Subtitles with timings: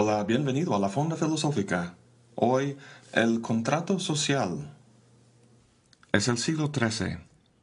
[0.00, 1.96] Hola, bienvenido a la Fonda Filosófica.
[2.36, 2.76] Hoy,
[3.14, 4.72] el contrato social.
[6.12, 7.18] Es el siglo XIII.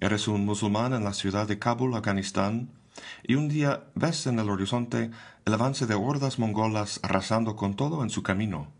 [0.00, 2.72] Eres un musulmán en la ciudad de Kabul, Afganistán,
[3.22, 5.12] y un día ves en el horizonte
[5.44, 8.72] el avance de hordas mongolas arrasando con todo en su camino.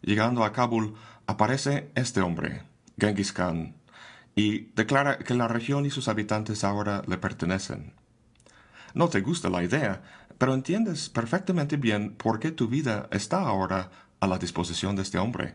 [0.00, 0.94] Llegando a Kabul,
[1.26, 2.62] aparece este hombre,
[2.96, 3.74] Genghis Khan,
[4.36, 7.92] y declara que la región y sus habitantes ahora le pertenecen.
[8.94, 10.02] No te gusta la idea,
[10.42, 15.16] pero entiendes perfectamente bien por qué tu vida está ahora a la disposición de este
[15.18, 15.54] hombre.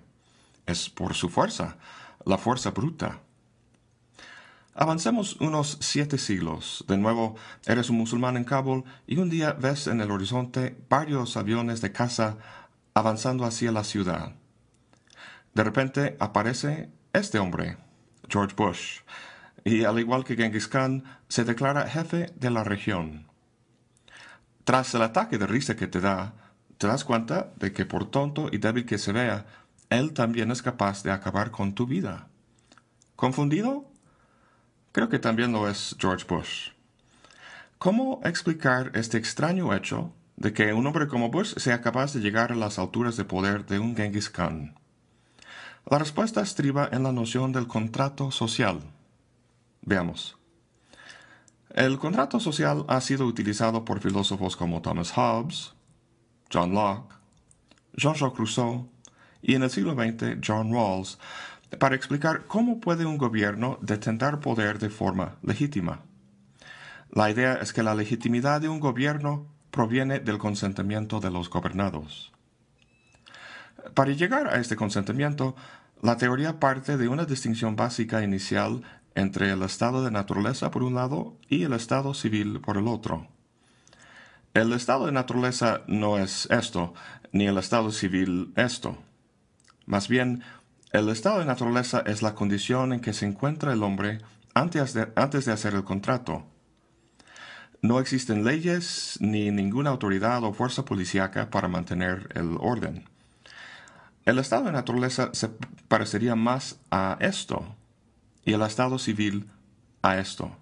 [0.66, 1.76] Es por su fuerza,
[2.24, 3.20] la fuerza bruta.
[4.74, 6.86] Avancemos unos siete siglos.
[6.88, 11.36] De nuevo, eres un musulmán en Kabul y un día ves en el horizonte varios
[11.36, 12.38] aviones de caza
[12.94, 14.36] avanzando hacia la ciudad.
[15.54, 17.76] De repente aparece este hombre,
[18.30, 19.02] George Bush,
[19.66, 23.28] y al igual que Genghis Khan, se declara jefe de la región.
[24.68, 26.34] Tras el ataque de risa que te da,
[26.78, 29.46] te das cuenta de que por tonto y débil que se vea,
[29.90, 32.28] él también es capaz de acabar con tu vida.
[33.16, 33.90] ¿Confundido?
[34.92, 36.72] Creo que también lo es George Bush.
[37.78, 42.52] ¿Cómo explicar este extraño hecho de que un hombre como Bush sea capaz de llegar
[42.52, 44.76] a las alturas de poder de un Genghis Khan?
[45.90, 48.82] La respuesta estriba en la noción del contrato social.
[49.82, 50.38] Veamos.
[51.78, 55.76] El contrato social ha sido utilizado por filósofos como Thomas Hobbes,
[56.52, 57.14] John Locke,
[57.94, 58.90] Jean-Jacques Rousseau
[59.44, 61.20] y en el siglo XX John Rawls
[61.78, 66.00] para explicar cómo puede un gobierno detentar poder de forma legítima.
[67.12, 72.32] La idea es que la legitimidad de un gobierno proviene del consentimiento de los gobernados.
[73.94, 75.56] Para llegar a este consentimiento,
[76.02, 78.82] la teoría parte de una distinción básica inicial
[79.18, 83.28] entre el estado de naturaleza por un lado y el estado civil por el otro.
[84.54, 86.94] El estado de naturaleza no es esto,
[87.32, 88.96] ni el estado civil esto.
[89.88, 90.44] Más bien,
[90.92, 94.20] el estado de naturaleza es la condición en que se encuentra el hombre
[94.54, 96.46] antes de, antes de hacer el contrato.
[97.82, 103.10] No existen leyes ni ninguna autoridad o fuerza policíaca para mantener el orden.
[104.26, 105.50] El estado de naturaleza se
[105.88, 107.66] parecería más a esto
[108.48, 109.50] y el estado civil
[110.02, 110.56] a esto.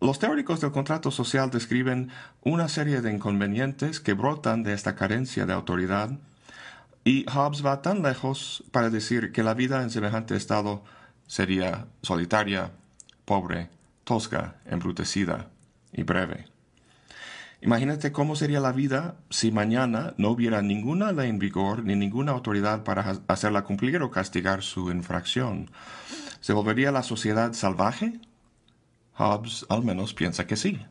[0.00, 2.10] Los teóricos del contrato social describen
[2.42, 6.18] una serie de inconvenientes que brotan de esta carencia de autoridad
[7.04, 10.82] y Hobbes va tan lejos para decir que la vida en semejante estado
[11.28, 12.72] sería solitaria,
[13.24, 13.70] pobre,
[14.02, 15.48] tosca, embrutecida
[15.92, 16.46] y breve.
[17.60, 22.32] Imagínate cómo sería la vida si mañana no hubiera ninguna ley en vigor ni ninguna
[22.32, 25.70] autoridad para hacerla cumplir o castigar su infracción.
[26.42, 28.20] ¿Se volvería la sociedad salvaje?
[29.16, 30.84] Hobbes al menos piensa que sí.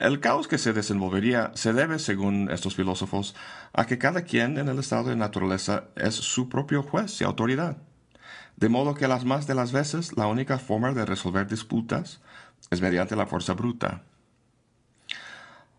[0.00, 3.36] El caos que se desenvolvería se debe, según estos filósofos,
[3.72, 7.76] a que cada quien en el estado de naturaleza es su propio juez y autoridad.
[8.56, 12.20] De modo que las más de las veces la única forma de resolver disputas
[12.70, 14.02] es mediante la fuerza bruta.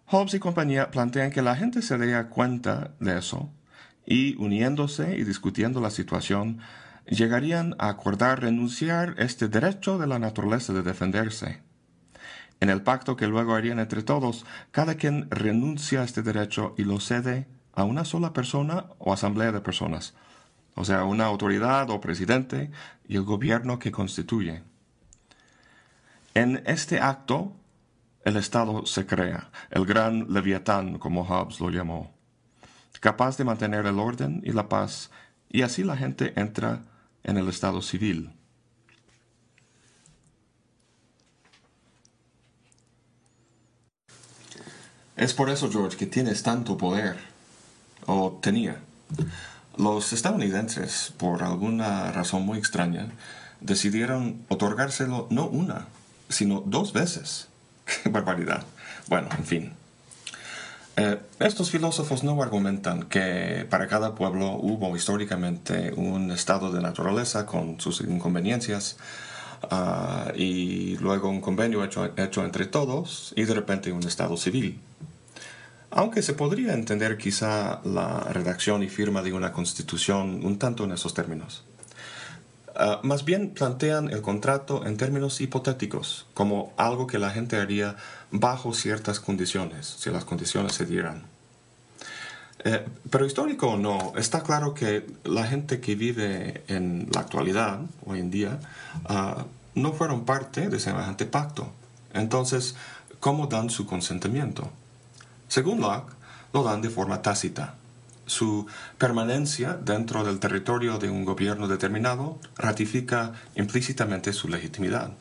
[0.05, 3.51] Hobbes y compañía plantean que la gente se daría cuenta de eso
[4.05, 6.61] y, uniéndose y discutiendo la situación,
[7.05, 11.61] llegarían a acordar renunciar este derecho de la naturaleza de defenderse
[12.63, 16.85] en el pacto que luego harían entre todos, cada quien renuncia a este derecho y
[16.85, 20.13] lo cede a una sola persona o asamblea de personas,
[20.75, 22.71] o sea, una autoridad o presidente
[23.05, 24.63] y el gobierno que constituye.
[26.35, 27.53] En este acto,
[28.23, 32.13] el Estado se crea, el gran leviatán, como Hobbes lo llamó,
[33.01, 35.11] capaz de mantener el orden y la paz,
[35.49, 36.83] y así la gente entra
[37.23, 38.31] en el Estado civil.
[45.15, 47.17] Es por eso, George, que tienes tanto poder,
[48.05, 48.81] o tenía.
[49.77, 53.09] Los estadounidenses, por alguna razón muy extraña,
[53.61, 55.87] decidieron otorgárselo no una,
[56.29, 57.47] sino dos veces.
[57.85, 58.65] ¡Qué barbaridad!
[59.07, 59.82] Bueno, en fin.
[60.95, 67.45] Eh, estos filósofos no argumentan que para cada pueblo hubo históricamente un estado de naturaleza
[67.45, 68.97] con sus inconveniencias
[69.71, 74.79] ah, y luego un convenio hecho, hecho entre todos y de repente un estado civil
[75.95, 80.91] aunque se podría entender quizá la redacción y firma de una constitución un tanto en
[80.91, 81.63] esos términos.
[82.75, 87.97] Ah, más bien plantean el contrato en términos hipotéticos, como algo que la gente haría
[88.31, 91.23] bajo ciertas condiciones, si las condiciones se dieran.
[92.65, 97.79] Eh, pero histórico o no, está claro que la gente que vive en la actualidad,
[98.05, 98.59] hoy en día,
[99.05, 101.71] ah, no fueron parte de semejante pacto.
[102.13, 102.75] Entonces,
[103.19, 104.71] ¿cómo dan su consentimiento?
[105.47, 106.13] Según Locke,
[106.53, 107.75] lo dan de forma tácita.
[108.25, 108.67] Su
[108.97, 115.11] permanencia dentro del territorio de un gobierno determinado ratifica implícitamente su legitimidad.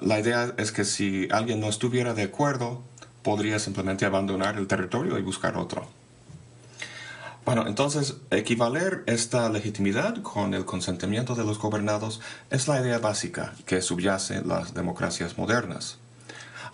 [0.00, 2.82] La idea es que si alguien no estuviera de acuerdo,
[3.22, 5.88] podría simplemente abandonar el territorio y buscar otro.
[7.44, 12.20] Bueno, entonces, equivaler esta legitimidad con el consentimiento de los gobernados
[12.50, 15.98] es la idea básica que subyace las democracias modernas.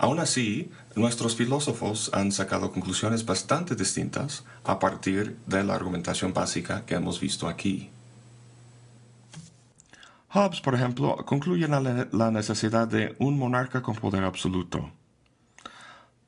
[0.03, 6.87] Aún así, nuestros filósofos han sacado conclusiones bastante distintas a partir de la argumentación básica
[6.87, 7.91] que hemos visto aquí.
[10.31, 14.91] Hobbes, por ejemplo, concluye la necesidad de un monarca con poder absoluto.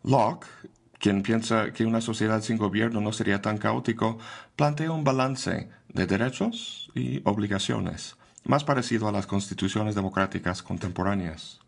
[0.02, 0.46] Locke
[0.98, 4.18] quien piensa que una sociedad sin gobierno no sería tan caótico,
[4.54, 11.61] plantea un balance de derechos y obligaciones, más parecido a las constituciones democráticas contemporáneas.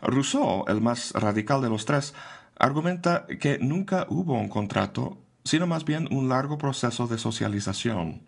[0.00, 2.14] Rousseau, el más radical de los tres,
[2.58, 8.22] argumenta que nunca hubo un contrato, sino más bien un largo proceso de socialización,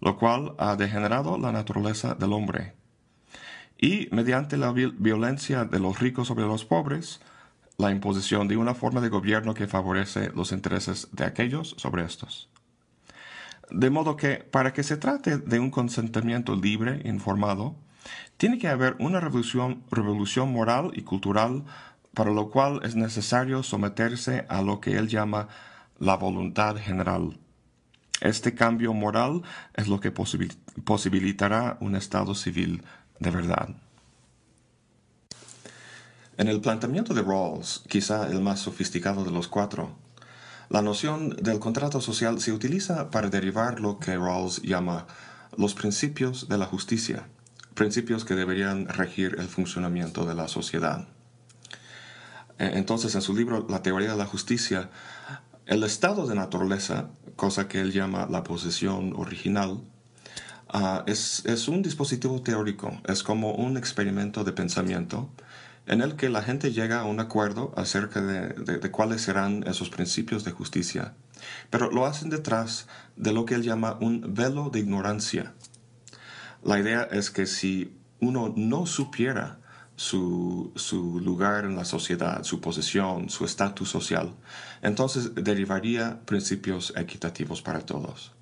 [0.00, 2.74] lo cual ha degenerado la naturaleza del hombre.
[3.78, 7.20] Y mediante la violencia de los ricos sobre los pobres,
[7.78, 12.48] la imposición de una forma de gobierno que favorece los intereses de aquellos sobre estos.
[13.70, 17.76] De modo que, para que se trate de un consentimiento libre informado,
[18.36, 21.64] tiene que haber una revolución, moral y cultural
[22.14, 25.48] para lo cual es necesario someterse a lo que él llama
[25.98, 27.38] la voluntad general.
[28.20, 29.42] Este cambio moral
[29.74, 32.82] es lo que posibilitará un Estado civil
[33.20, 33.68] de verdad.
[36.38, 39.96] En el planteamiento de Rawls, quizá el más sofisticado de los cuatro,
[40.68, 45.06] la noción del contrato social se utiliza para derivar lo que Rawls llama
[45.56, 47.28] los principios de la justicia,
[47.76, 51.06] principios que deberían regir el funcionamiento de la sociedad.
[52.58, 54.90] E, entonces, en su libro La teoría de la justicia,
[55.66, 59.80] el estado de naturaleza, cosa que él llama la posesión original,
[60.68, 65.30] ah, es, es un dispositivo teórico, es como un experimento de pensamiento
[65.86, 70.44] en el que la gente llega a un acuerdo acerca de, cuáles serán esos principios
[70.44, 71.14] de justicia,
[71.70, 75.54] pero lo hacen detrás de lo que él llama un velo de ignorancia.
[76.66, 79.60] La idea es que si uno no supiera
[79.94, 84.34] su, su, lugar en la sociedad, su posición, su estatus social,
[84.82, 88.32] entonces derivaría principios equitativos para todos.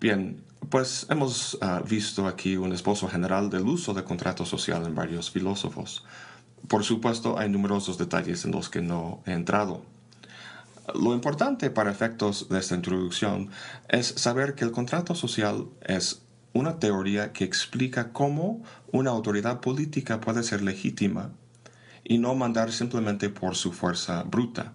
[0.00, 0.40] Bien,
[0.70, 5.32] pues hemos ah, visto aquí un esposo general del uso de contrato social en varios
[5.32, 6.04] filósofos.
[6.68, 9.82] Por supuesto, hay numerosos detalles en los que no he entrado.
[10.94, 13.50] Lo importante para efectos de esta introducción
[13.88, 16.22] es saber que el contrato social es
[16.56, 21.32] una teoría que explica cómo una autoridad política puede ser legítima
[22.02, 24.72] y no mandar simplemente por su fuerza bruta.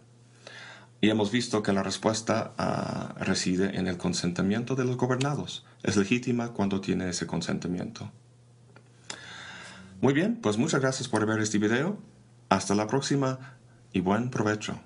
[1.01, 5.66] Y hemos visto que la respuesta ah, reside en el consentimiento de los gobernados.
[5.81, 8.12] Es legítima cuando tiene ese consentimiento.
[10.01, 11.98] Muy bien, pues muchas gracias por ver este video.
[12.50, 13.57] Hasta la próxima
[13.92, 14.80] y buen provecho.